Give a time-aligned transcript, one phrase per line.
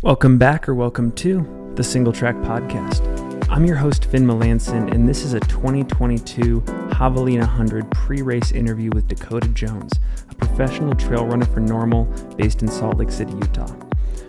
[0.00, 3.02] Welcome back or welcome to the Single Track Podcast.
[3.50, 8.90] I'm your host, Finn Melanson, and this is a 2022 Javelina 100 pre race interview
[8.94, 9.92] with Dakota Jones,
[10.30, 13.74] a professional trail runner for NNormal based in Salt Lake City, Utah.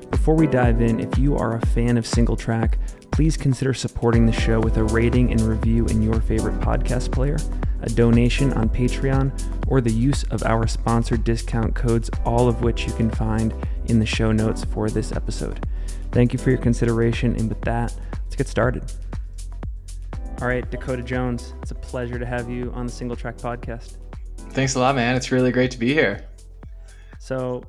[0.10, 2.80] Before we dive in, if you are a fan of Single Track,
[3.12, 7.38] please consider supporting the show with a rating and review in your favorite podcast player,
[7.82, 9.32] a donation on Patreon,
[9.68, 13.54] or the use of our sponsored discount codes, all of which you can find
[13.86, 15.66] in the show notes for this episode.
[16.12, 18.92] Thank you for your consideration, and with that, let's get started.
[20.42, 23.98] All right, Dakota Jones, it's a pleasure to have you on the Single Track Podcast.
[24.52, 25.16] Thanks a lot, man.
[25.16, 26.26] It's really great to be here.
[27.20, 27.62] So,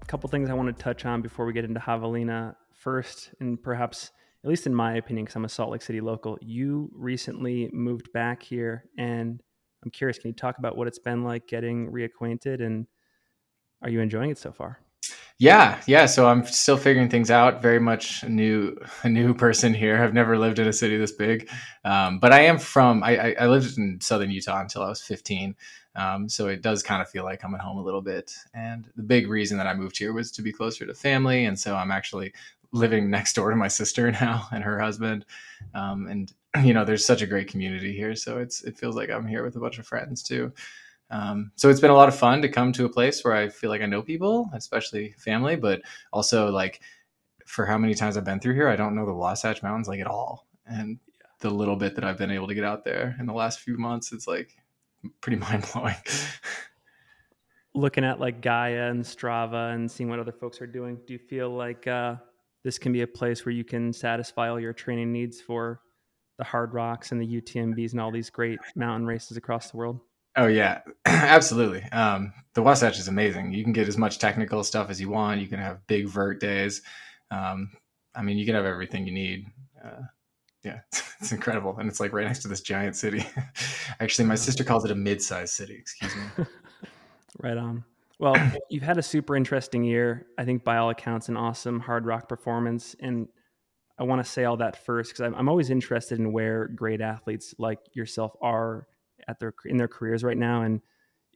[0.00, 2.54] a couple things I want to touch on before we get into Javelina.
[2.74, 4.12] First, and perhaps,
[4.44, 8.12] at least in my opinion, because I'm a Salt Lake City local, you recently moved
[8.12, 9.42] back here, and
[9.84, 12.86] I'm curious, can you talk about what it's been like getting reacquainted, and
[13.82, 14.78] are you enjoying it so far?
[15.40, 16.06] Yeah, yeah.
[16.06, 17.62] So I'm still figuring things out.
[17.62, 20.02] Very much a new, a new person here.
[20.02, 21.48] I've never lived in a city this big,
[21.84, 23.04] um, but I am from.
[23.04, 25.54] I, I, lived in southern Utah until I was 15,
[25.94, 28.34] um, so it does kind of feel like I'm at home a little bit.
[28.52, 31.56] And the big reason that I moved here was to be closer to family, and
[31.56, 32.32] so I'm actually
[32.72, 35.24] living next door to my sister now and her husband.
[35.72, 36.32] Um, and
[36.62, 39.44] you know, there's such a great community here, so it's it feels like I'm here
[39.44, 40.52] with a bunch of friends too.
[41.10, 43.48] Um, so it's been a lot of fun to come to a place where I
[43.48, 45.80] feel like I know people, especially family, but
[46.12, 46.80] also like
[47.46, 50.00] for how many times I've been through here, I don't know the Wasatch Mountains like
[50.00, 50.46] at all.
[50.66, 50.98] And
[51.40, 53.78] the little bit that I've been able to get out there in the last few
[53.78, 54.56] months, it's like
[55.20, 55.94] pretty mind blowing.
[57.74, 61.18] Looking at like Gaia and Strava and seeing what other folks are doing, do you
[61.18, 62.16] feel like uh,
[62.64, 65.80] this can be a place where you can satisfy all your training needs for
[66.38, 70.00] the Hardrocks and the UTMBs and all these great mountain races across the world?
[70.36, 71.82] Oh yeah, absolutely.
[71.90, 73.52] Um, the Wasatch is amazing.
[73.52, 75.40] You can get as much technical stuff as you want.
[75.40, 76.82] You can have big vert days.
[77.30, 77.70] Um,
[78.14, 79.46] I mean, you can have everything you need.
[79.84, 80.02] Uh,
[80.64, 80.80] yeah,
[81.20, 83.26] it's, incredible, and it's like right next to this giant city.
[84.00, 85.74] Actually, my sister calls it a mid-sized city.
[85.74, 86.44] Excuse me.
[87.42, 87.84] right on.
[88.18, 88.36] Well,
[88.70, 90.26] you've had a super interesting year.
[90.36, 93.28] I think by all accounts, an awesome hard rock performance, and
[93.98, 97.00] I want to say all that first because I'm, I'm always interested in where great
[97.00, 98.86] athletes like yourself are
[99.26, 100.80] at their in their careers right now and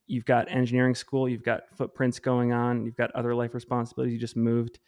[0.06, 4.20] you've got engineering school you've got footprints going on you've got other life responsibilities you
[4.20, 4.78] just moved.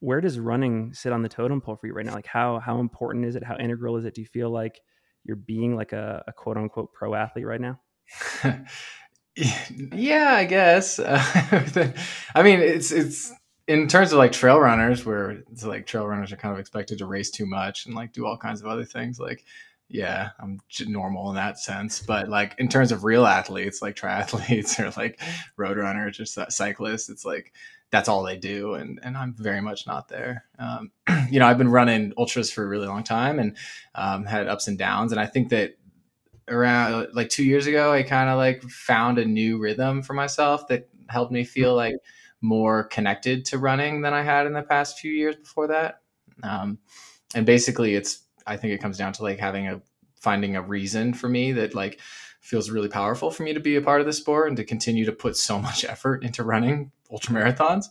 [0.00, 2.14] Where does running sit on the totem pole for you right now?
[2.14, 3.44] Like how how important is it?
[3.44, 4.14] How integral is it?
[4.14, 4.80] Do you feel like
[5.24, 7.80] you're being like a, a quote unquote pro athlete right now?
[9.92, 10.98] Yeah i guess.
[10.98, 11.22] Uh,
[12.34, 13.32] i mean it's it's
[13.68, 16.98] in terms of like trail runners where it's like trail runners are kind of expected
[16.98, 19.44] to race too much and like do all kinds of other things like
[19.90, 22.00] yeah, I'm normal in that sense.
[22.00, 25.20] But like in terms of real athletes, like triathletes or like
[25.56, 27.52] road runners or cyclists, it's like
[27.90, 30.44] that's all they do, and and I'm very much not there.
[30.58, 30.92] Um,
[31.30, 33.56] you know, I've been running ultras for a really long time and
[33.94, 35.78] um, had ups and downs, and I think that
[36.48, 40.68] around like two years ago, I kind of like found a new rhythm for myself
[40.68, 41.94] that helped me feel like
[42.40, 46.00] more connected to running than I had in the past few years before that.
[46.42, 46.78] Um,
[47.34, 49.80] and basically, it's I think it comes down to like having a
[50.16, 52.00] finding a reason for me that like
[52.40, 55.04] feels really powerful for me to be a part of the sport and to continue
[55.04, 57.86] to put so much effort into running ultra marathons.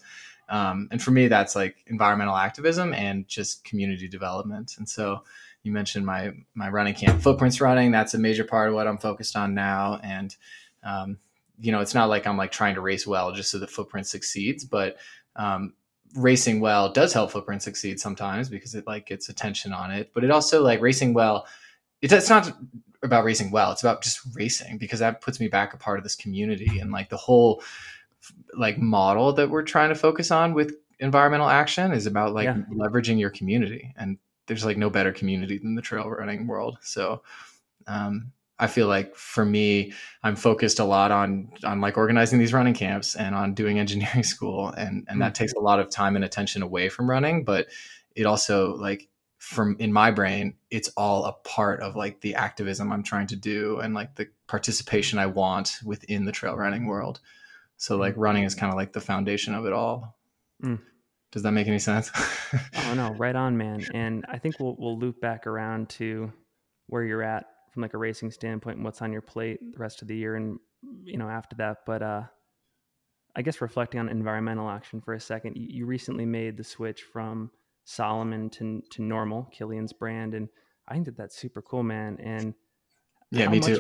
[0.50, 4.75] Um, and for me, that's like environmental activism and just community development.
[4.78, 5.24] And so
[5.63, 7.91] you mentioned my my running camp, footprints running.
[7.91, 10.00] That's a major part of what I'm focused on now.
[10.02, 10.36] And
[10.84, 11.18] um,
[11.59, 14.07] you know, it's not like I'm like trying to race well just so the footprint
[14.07, 14.97] succeeds, but
[15.35, 15.73] um,
[16.16, 20.23] racing well does help footprint succeed sometimes because it like gets attention on it but
[20.23, 21.45] it also like racing well
[22.01, 22.51] it's, it's not
[23.03, 26.03] about racing well it's about just racing because that puts me back a part of
[26.03, 27.62] this community and like the whole
[28.57, 32.62] like model that we're trying to focus on with environmental action is about like yeah.
[32.74, 37.22] leveraging your community and there's like no better community than the trail running world so
[37.85, 42.53] um, I feel like for me, I'm focused a lot on on like organizing these
[42.53, 46.16] running camps and on doing engineering school, and and that takes a lot of time
[46.16, 47.44] and attention away from running.
[47.44, 47.68] But
[48.16, 52.92] it also like from in my brain, it's all a part of like the activism
[52.92, 57.19] I'm trying to do and like the participation I want within the trail running world.
[57.77, 58.21] So like mm.
[58.21, 60.18] running is kind of like the foundation of it all.
[60.63, 60.80] Mm.
[61.31, 62.10] Does that make any sense?
[62.53, 63.86] oh no, right on, man.
[63.94, 66.33] And I think we'll we'll loop back around to
[66.88, 67.45] where you're at
[67.77, 70.35] from like a racing standpoint and what's on your plate the rest of the year
[70.35, 70.57] and
[71.03, 72.24] you know after that but uh
[73.35, 77.03] i guess reflecting on environmental action for a second you, you recently made the switch
[77.03, 77.51] from
[77.85, 80.50] Salomon to to NNormal kilian's brand and
[80.88, 82.56] i think that that's super cool man and
[83.29, 83.79] yeah me much, too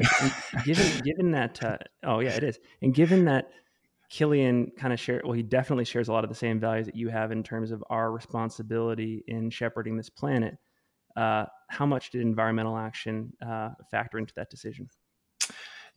[0.63, 3.49] given given that uh, oh yeah it is and given that
[4.11, 6.95] Kilian kind of share well, he definitely shares a lot of the same values that
[6.95, 10.57] you have in terms of our responsibility in shepherding this planet.
[11.17, 14.89] Uh, how much did environmental action uh, factor into that decision?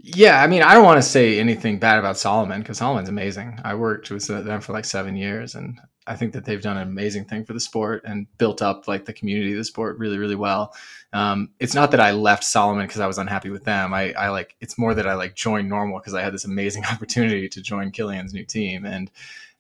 [0.03, 3.61] Yeah, I mean, I don't want to say anything bad about Salomon because Salomon's amazing.
[3.65, 6.89] I worked with them for like seven years, and I think that they've done an
[6.89, 10.17] amazing thing for the sport and built up like the community of the sport really,
[10.17, 10.75] really well.
[11.13, 13.93] Um, it's not that I left Salomon because I was unhappy with them.
[13.93, 16.85] I, I like it's more that I like joined NNormal because I had this amazing
[16.91, 19.11] opportunity to join Kilian's new team, and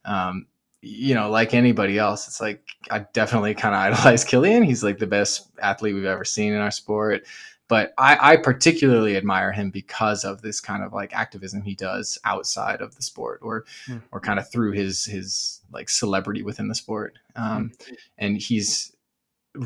[0.06, 0.46] um,
[0.82, 4.64] you know, like anybody else, it's like I definitely kind of idolize Kilian.
[4.64, 7.24] He's like the best athlete we've ever seen in our sport
[7.70, 12.18] but I, I, particularly admire him because of this kind of like activism he does
[12.24, 14.02] outside of the sport or mm.
[14.10, 17.96] or kind of through his his like celebrity within the sport um, mm.
[18.18, 18.92] and he's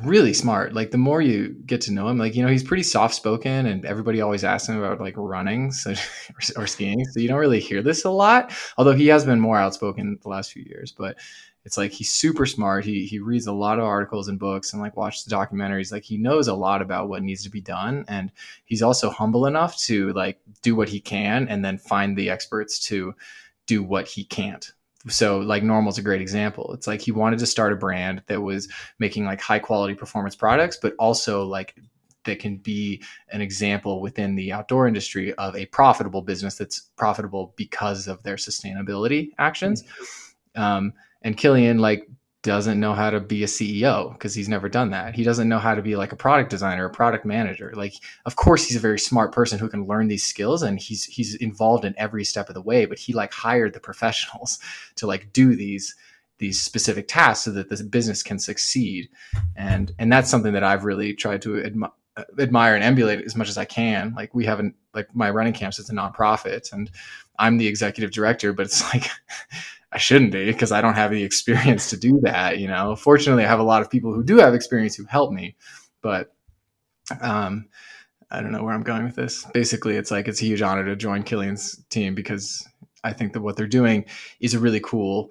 [0.03, 2.83] really smart like the more you get to know him like you know he's pretty
[2.83, 7.21] soft spoken and everybody always asks him about like running so, or, or skiing so
[7.21, 10.53] you don't really hear this a lot although he has been more outspoken the last
[10.53, 11.17] few years but
[11.65, 12.85] it's like he's super smart.
[12.85, 15.91] He he reads a lot of articles and books and like watches the documentaries.
[15.91, 18.31] Like he knows a lot about what needs to be done, and
[18.67, 22.79] he's also humble enough to like do what he can and then find the experts
[22.89, 23.15] to
[23.67, 24.73] do what he can't.
[25.09, 26.73] So like NNormal's a great example.
[26.73, 28.69] It's like he wanted to start a brand that was
[28.99, 31.75] making like high quality performance products, but also like
[32.25, 37.53] that can be an example within the outdoor industry of a profitable business that's profitable
[37.57, 39.83] because of their sustainability actions.
[39.83, 40.63] Mm-hmm.
[40.63, 40.93] Um,
[41.23, 42.09] and Kilian like
[42.45, 45.15] doesn't know how to be a CEO because he's never done that.
[45.15, 47.73] He doesn't know how to be like a product designer, a product manager.
[47.75, 47.95] Like,
[48.27, 51.35] of course, he's a very smart person who can learn these skills, and he's he's
[51.37, 52.85] involved in every step of the way.
[52.85, 54.59] But he like hired the professionals
[54.97, 55.97] to like do these
[56.39, 59.09] these specific tasks so that this business can succeed,
[59.57, 61.93] and and that's something that I've really tried to admi-
[62.39, 64.13] admire and emulate as much as I can.
[64.15, 66.91] Like, we haven't like my running camps; it's a nonprofit, and
[67.39, 69.09] I'm the executive director, but it's like
[69.95, 72.59] I shouldn't be because I don't have the experience to do that.
[72.59, 75.33] You know, fortunately, I have a lot of people who do have experience who help
[75.33, 75.55] me,
[76.03, 76.35] but
[77.21, 77.69] um,
[78.31, 79.47] I don't know where I'm going with this.
[79.55, 82.67] Basically, it's like it's a huge honor to join Kilian's team because
[83.05, 84.07] I think that what they're doing
[84.41, 85.31] is a really cool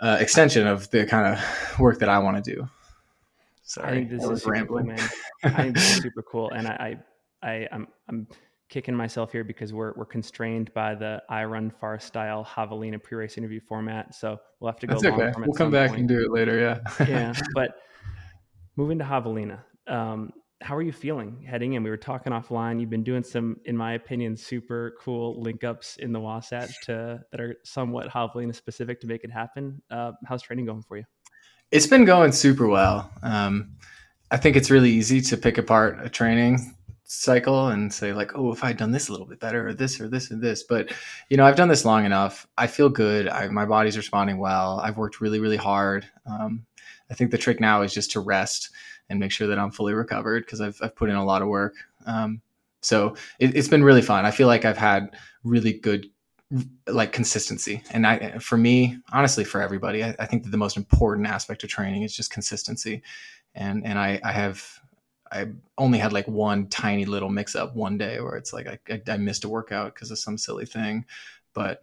[0.00, 2.68] uh, extension of the kind of work that I want to do.
[3.64, 5.10] Sorry, I think this is super cool, man.
[5.42, 6.98] I think this is super cool, and I,
[7.42, 8.26] I, I I'm, I'm
[8.74, 14.12] kicking myself here because we're we're constrained by the iRunFar style Javelina pre-race interview format.
[14.16, 14.94] So we'll have to go.
[14.94, 15.32] That's okay.
[15.38, 16.00] We'll come back point.
[16.00, 16.58] and do it later.
[16.58, 17.06] Yeah.
[17.08, 17.76] yeah, but
[18.74, 21.84] moving to Javelina, um, how are you feeling heading in?
[21.84, 22.80] We were talking offline.
[22.80, 27.20] You've been doing some, in my opinion, super cool link ups in the Wasatch to
[27.30, 29.80] that are somewhat Javelina specific to make it happen.
[29.88, 31.04] Uh, how's training going for you?
[31.70, 33.08] It's been going super well.
[33.22, 33.76] Um,
[34.32, 36.74] I think it's really easy to pick apart a training
[37.04, 40.00] cycle and say like oh if i'd done this a little bit better or this
[40.00, 40.62] or this and this.
[40.62, 40.92] But
[41.28, 42.46] you know i've done this long enough.
[42.56, 43.28] I feel good.
[43.28, 44.80] I, my body's responding well.
[44.80, 46.06] I've worked really really hard.
[46.26, 46.64] Um,
[47.10, 48.70] i think the trick now is just to rest
[49.10, 51.48] and make sure that i'm fully recovered because I've, I've put in a lot of
[51.48, 51.74] work.
[52.06, 52.40] Um,
[52.80, 54.24] so it, it's been really fun.
[54.24, 56.06] I feel like i've had really good
[56.86, 57.82] like consistency.
[57.90, 61.64] And i for me honestly for everybody I, I think that the most important aspect
[61.64, 63.02] of training is just consistency.
[63.54, 64.80] And and i i have
[65.34, 68.78] I only had like one tiny little mix up one day where it's like I,
[68.88, 71.04] I, I missed a workout because of some silly thing,
[71.54, 71.82] but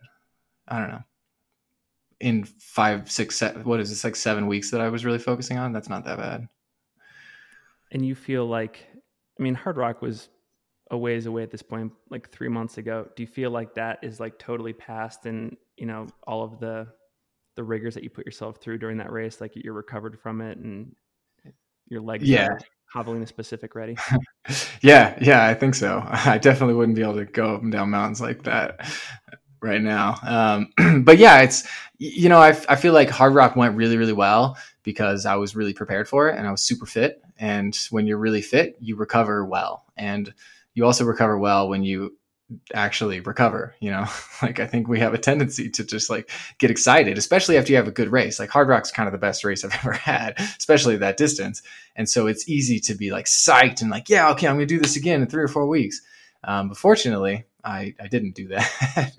[0.67, 1.03] I don't know.
[2.21, 5.57] In five, six, seven, what is this like seven weeks that I was really focusing
[5.57, 5.73] on?
[5.73, 6.47] That's not that bad.
[7.91, 8.85] And you feel like,
[9.37, 10.29] I mean, Hardrock was
[10.91, 13.09] a ways away at this point, like three months ago.
[13.15, 16.87] Do you feel like that is like totally past, and you know all of the
[17.55, 20.57] the rigors that you put yourself through during that race, like you're recovered from it,
[20.57, 20.95] and
[21.87, 22.57] your legs yeah.
[22.93, 23.97] Are Javelina specific ready?
[24.81, 26.03] yeah, yeah, I think so.
[26.09, 28.91] I definitely wouldn't be able to go up and down mountains like that
[29.61, 30.17] right now.
[30.23, 31.67] Um, but yeah, it's
[31.97, 35.73] you know I, I feel like Hardrock went really really well because I was really
[35.73, 37.21] prepared for it and I was super fit.
[37.37, 40.33] And when you're really fit, you recover well, and
[40.73, 42.17] you also recover well when you
[42.73, 44.05] actually recover you know?
[44.41, 47.77] Like i think we have a tendency to just like get excited especially after you
[47.77, 48.39] have a good race.
[48.39, 51.61] Like Hardrock's kind of the best race i've ever had especially that distance.
[51.95, 54.79] And so it's easy to be like psyched and like yeah okay i'm gonna do
[54.79, 56.01] this again in three or four weeks.
[56.43, 59.11] Um, but fortunately i i didn't do that.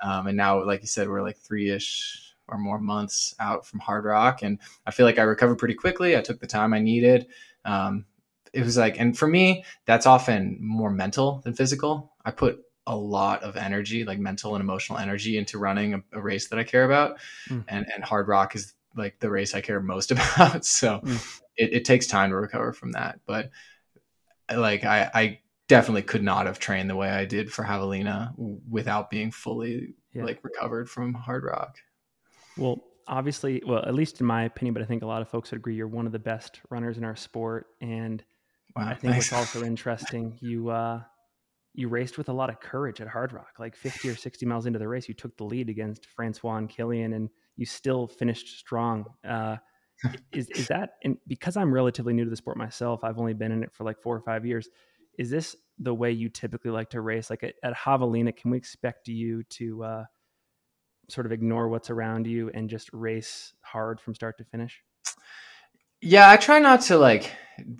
[0.00, 4.42] Um, and now like you said we're like three-ish or more months out from Hardrock
[4.42, 6.16] and i feel like i recovered pretty quickly.
[6.16, 7.26] I took the time i needed.
[7.64, 8.06] Um,
[8.52, 12.12] it was like and for me that's often more mental than physical.
[12.24, 16.20] I put a lot of energy, like mental and emotional energy, into running a, a
[16.20, 17.18] race that I care about.
[17.48, 17.64] Mm.
[17.68, 20.64] And and Hardrock is like the race I care most about.
[20.64, 21.40] So mm.
[21.56, 23.20] it, it, takes time to recover from that.
[23.26, 23.50] But
[24.52, 28.34] like I, I definitely could not have trained the way I did for Javelina
[28.68, 30.24] without being fully yeah.
[30.24, 31.74] like recovered from Hardrock.
[32.56, 35.50] Well, obviously, well, at least in my opinion, but I think a lot of folks
[35.50, 37.68] would agree you're one of the best runners in our sport.
[37.80, 38.22] And
[38.74, 39.30] wow, I think thanks.
[39.30, 41.02] what's also interesting, you uh,
[41.74, 43.58] you raced with a lot of courage at Hardrock.
[43.58, 46.68] Like 50 or 60 miles into the race, you took the lead against Francois and
[46.68, 49.04] Kilian, and you still finished strong.
[49.26, 49.56] Uh,
[50.32, 53.52] is is that and because I'm relatively new to the sport myself, I've only been
[53.52, 54.68] in it for like four or five years.
[55.18, 57.30] Is this the way you typically like to race?
[57.30, 60.04] Like at, at Javelina, can we expect you to uh,
[61.08, 64.82] sort of ignore what's around you and just race hard from start to finish?
[66.00, 67.30] Yeah, I try not to like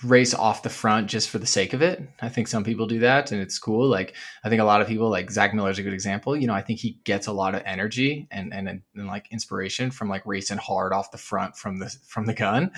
[0.04, 2.02] race off the front just for the sake of it.
[2.20, 3.88] I think some people do that and it's cool.
[3.88, 6.36] Like I think a lot of people like Zach Miller is a good example.
[6.36, 9.90] You know, I think he gets a lot of energy and, and, and like inspiration
[9.90, 12.72] from like racing hard off the front from the from the gun.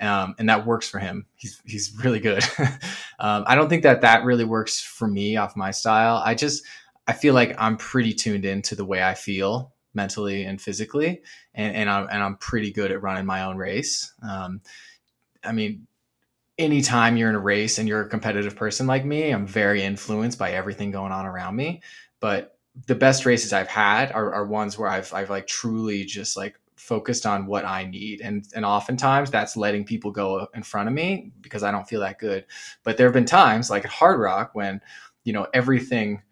[0.00, 1.26] Um, and that works for him.
[1.36, 2.44] He's he's really good.
[3.18, 6.22] um, I don't think that that really works for me off my style.
[6.24, 6.64] I just
[7.06, 11.22] I feel like I'm pretty tuned into the way I feel mentally and physically,
[11.54, 14.12] and, and I'm and I'm pretty good at running my own race.
[14.22, 14.60] Um,
[15.48, 15.86] I mean,
[16.58, 20.38] anytime you're in a race and you're a competitive person like me, I'm very influenced
[20.38, 21.82] by everything going on around me.
[22.20, 26.36] But the best races I've had are, are ones where I've I've like truly just
[26.36, 28.20] like focused on what I need.
[28.20, 32.00] And and oftentimes that's letting people go in front of me because I don't feel
[32.00, 32.44] that good.
[32.84, 34.80] But there have been times like at Hardrock when,
[35.24, 36.22] you know, everything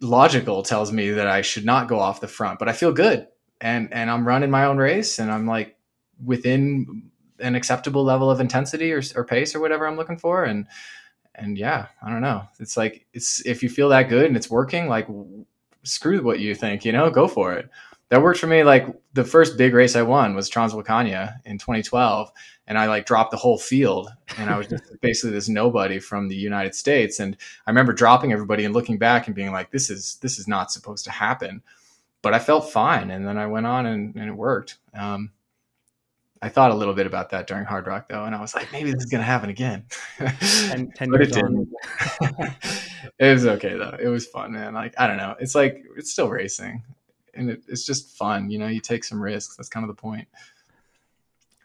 [0.00, 3.28] logical tells me that I should not go off the front, but I feel good.
[3.60, 5.76] And and I'm running my own race and I'm like
[6.22, 10.44] within an acceptable level of intensity or, or pace or whatever I'm looking for.
[10.44, 10.66] And,
[11.34, 12.48] and yeah, I don't know.
[12.58, 15.06] It's like, it's, if you feel that good and it's working, like
[15.82, 17.68] screw what you think, you know, go for it.
[18.08, 18.62] That worked for me.
[18.62, 22.30] Like the first big race I won was Transvolcania in 2012.
[22.68, 26.28] And I like dropped the whole field and I was just basically this nobody from
[26.28, 27.20] the United States.
[27.20, 30.46] And I remember dropping everybody and looking back and being like, this is, this is
[30.46, 31.62] not supposed to happen.
[32.22, 33.10] But I felt fine.
[33.10, 34.78] And then I went on and, and it worked.
[34.94, 35.30] Um,
[36.42, 38.92] I thought a little bit about that during Hardrock though, and I was like, maybe
[38.92, 39.84] this is gonna happen again.
[40.18, 41.68] ten, 10 but it didn't.
[43.18, 43.96] it was okay though.
[44.00, 44.74] It was fun, man.
[44.74, 46.82] Like I don't know, it's like it's still racing,
[47.34, 48.50] and it, it's just fun.
[48.50, 49.56] You know, you take some risks.
[49.56, 50.28] That's kind of the point.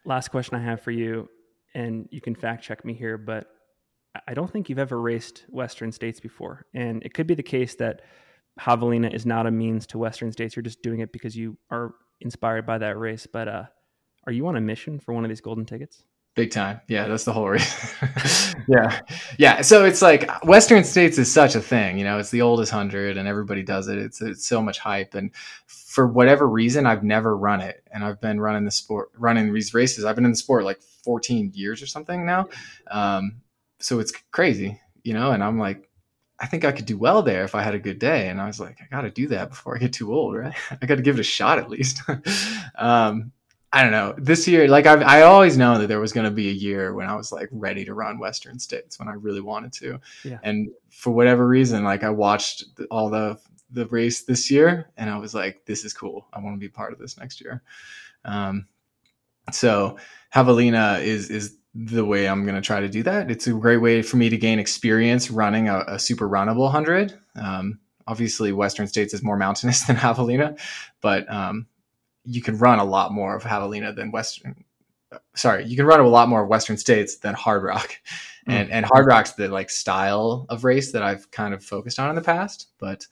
[0.06, 1.30] Last question I have for you,
[1.74, 3.48] and you can fact check me here, but
[4.28, 7.75] I don't think you've ever raced Western States before, and it could be the case
[7.75, 8.01] that
[8.60, 10.56] Javelina is not a means to Western States.
[10.56, 13.63] You're just doing it because you are inspired by that race, but uh
[14.25, 16.04] are you on a mission for one of these golden tickets?
[16.34, 16.80] Big time.
[16.88, 17.90] Yeah, that's the whole reason.
[18.70, 19.01] yeah.
[19.38, 19.62] Yeah.
[19.62, 23.18] So it's like Western States is such a thing, you know, it's the oldest hundred
[23.18, 23.98] and everybody does it.
[23.98, 25.13] It's it's so much hype.
[25.13, 25.32] And
[25.66, 27.84] for whatever reason, I've never run it.
[27.92, 30.06] And I've been running the sport running these races.
[30.06, 32.48] I've been in the sport like 14 years or something now.
[32.90, 33.42] Um,
[33.80, 35.90] so it's crazy, you know, and I'm like,
[36.40, 38.30] I think I could do well there if I had a good day.
[38.30, 40.56] And I was like, I got to do that before I get too old, right?
[40.82, 42.01] I got to give it a shot at least.
[42.78, 43.32] um,
[43.74, 44.13] I don't know.
[44.18, 46.94] This year, like I've, I always know that there was going to be a year
[46.94, 50.00] when I was like ready to run Western States when I really wanted to.
[50.25, 50.40] Yeah.
[50.44, 53.40] And for whatever reason, like I watched all the
[53.74, 56.28] the race this year, and I was like, this is cool.
[56.34, 57.63] I want to be part of this next year.
[58.25, 58.68] Um,
[59.51, 59.98] so
[60.36, 63.32] Javelina is is the way I'm going to try to do that.
[63.32, 67.18] It's a great way for me to gain experience running a, a super runnable hundred.
[67.36, 70.60] Um, obviously, Western States is more mountainous than Javelina,
[71.00, 71.68] but um,
[72.25, 74.63] you can run a lot more of Javelina than Western.
[75.36, 77.90] Sorry, you can run a lot more of Western states than Hardrock,
[78.48, 78.54] mm.
[78.54, 82.16] and and Hardrock's the like style of race that I've kind of focused on in
[82.16, 82.68] the past.
[82.80, 83.06] But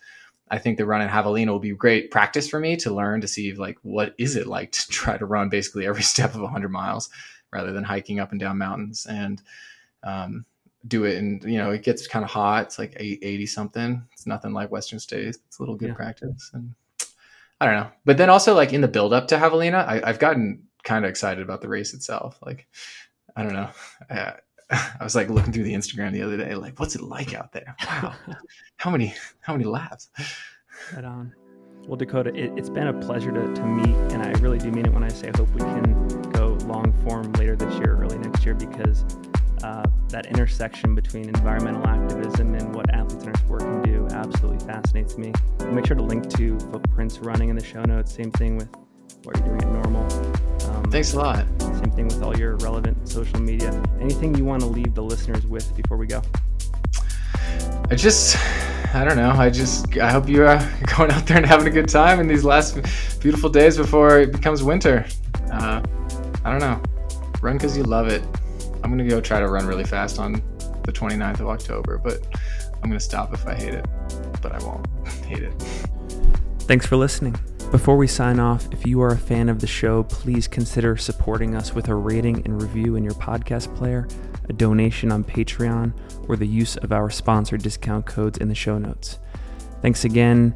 [0.51, 3.28] I think the run in Javelina will be great practice for me to learn to
[3.28, 6.70] see like what is it like to try to run basically every step of 100
[6.70, 7.10] miles
[7.51, 9.42] rather than hiking up and down mountains and
[10.04, 10.46] um,
[10.88, 11.18] do it.
[11.18, 12.66] And you know, it gets kind of hot.
[12.66, 14.08] It's like 880 something.
[14.13, 15.39] It's nothing like Western states.
[15.48, 15.96] It's a little good yeah.
[15.96, 16.74] practice and
[17.60, 17.92] I don't know.
[18.06, 21.10] But then also like in the build up to Javelina, I, have gotten kind of
[21.10, 22.39] excited about the race itself.
[22.42, 22.68] Like,
[23.36, 23.70] I don't know.
[24.10, 24.34] I,
[24.72, 27.51] I was like looking through the Instagram the other day, like, what's it like out
[27.51, 27.75] there?
[27.86, 28.13] Wow,
[28.78, 30.10] how many how many laps?
[30.96, 31.34] Right on.
[31.88, 34.86] Well, Dakota, it, has been a pleasure to, to meet, and I really do mean
[34.86, 38.20] it when I say I hope we can go long form later this year, early
[38.20, 39.06] next year, because
[39.63, 44.66] uh, that intersection between environmental activism and what athletes in our sport can do absolutely
[44.66, 45.34] fascinates me.
[45.60, 48.13] I'll make sure to link to Footprints Running in the show notes.
[48.13, 48.70] Same thing with
[49.24, 50.70] what you're doing at NNormal.
[50.70, 51.46] Um, Thanks a lot.
[51.60, 53.72] Same thing with all your relevant social media.
[54.00, 56.22] Anything you want to leave the listeners with before we go?
[57.92, 58.38] I just,
[58.94, 59.32] I don't know.
[59.32, 62.28] I just, I hope you're uh, going out there and having a good time in
[62.28, 62.80] these last
[63.20, 65.06] beautiful days before it becomes winter.
[65.51, 65.82] Uh,
[66.46, 66.82] I don't know.
[67.42, 68.24] Run because you love it.
[68.84, 70.42] I'm gonna go try to run really fast on
[70.84, 72.26] the 29th of October, but
[72.76, 73.86] I'm gonna stop if I hate it.
[74.42, 74.88] But I won't
[75.26, 75.54] hate it.
[76.62, 77.36] Thanks for listening.
[77.72, 81.56] Before we sign off, if you are a fan of the show, please consider supporting
[81.56, 84.08] us with a rating and review in your podcast player,
[84.50, 85.94] a donation on Patreon,
[86.28, 89.20] or the use of our sponsor discount codes in the show notes.
[89.84, 90.56] Thanks again.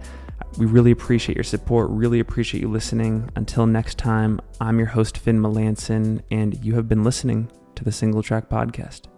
[0.58, 3.30] We really appreciate your support, really appreciate you listening.
[3.36, 7.92] Until next time, I'm your host, Finn Melanson, and you have been listening to the
[7.92, 9.13] Single Track Podcast.